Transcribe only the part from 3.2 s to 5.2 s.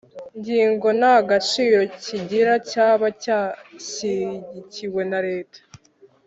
cyashyigikiwe na